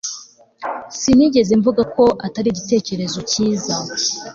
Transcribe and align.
Sinigeze 0.99 1.53
mvuga 1.59 1.81
ko 1.95 2.03
atari 2.25 2.47
igitekerezo 2.51 3.19
cyiza 3.31 3.73